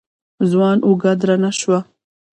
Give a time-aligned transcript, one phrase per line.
[0.49, 1.79] ځوان اوږه درنه شوه.